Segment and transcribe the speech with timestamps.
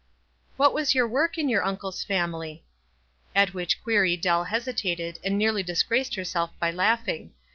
[0.57, 2.63] "What was your work in your uncle's family?"
[3.35, 7.35] At which query Dell hesitated, and nearly disgraced herself by laughing.